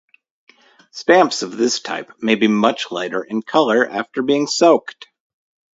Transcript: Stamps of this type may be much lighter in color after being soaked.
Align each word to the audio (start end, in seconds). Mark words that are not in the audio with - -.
Stamps 0.89 1.43
of 1.43 1.55
this 1.57 1.79
type 1.79 2.11
may 2.19 2.33
be 2.33 2.47
much 2.47 2.89
lighter 2.89 3.21
in 3.23 3.43
color 3.43 3.87
after 3.87 4.23
being 4.23 4.47
soaked. 4.47 5.07